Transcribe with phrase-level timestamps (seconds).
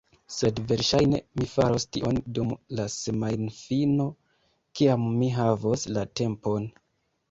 [0.35, 4.11] Sed verŝajne mi faros tion dum la semajnfino
[4.81, 6.73] kiam mi havos la tempon.